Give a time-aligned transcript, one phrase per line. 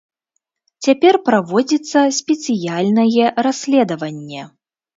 [0.87, 4.41] Цяпер праводзіцца спецыяльнае расследаванне.